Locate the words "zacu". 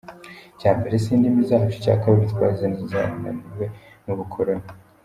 1.49-1.75